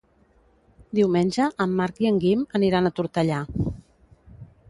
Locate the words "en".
1.65-1.75, 2.11-2.17